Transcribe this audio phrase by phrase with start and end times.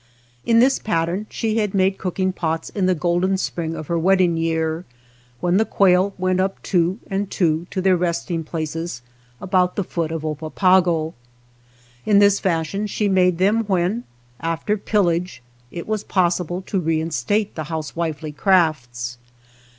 [0.47, 3.99] In this pattern she had made cook ing pots in the golden spring of her
[3.99, 4.83] wed ding year,
[5.41, 9.03] when the quail went up two and two to their resting places
[9.39, 11.13] about the foot of Oppapago.
[12.03, 14.03] In this fashion she made them when,
[14.39, 19.19] after pillage, it was possible to reinstate the housewifely crafts.